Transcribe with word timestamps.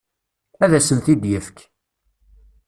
Ad 0.63 0.71
asen-t-id-ifek. 0.77 1.57